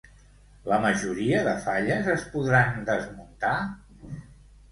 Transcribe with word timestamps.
La 0.69 0.77
majoria 0.85 1.41
de 1.47 1.51
falles 1.65 2.09
es 2.15 2.25
podran 2.35 2.81
desmuntar? 2.87 3.55